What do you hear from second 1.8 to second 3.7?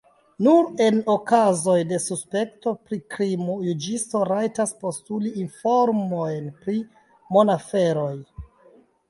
de suspekto pri krimo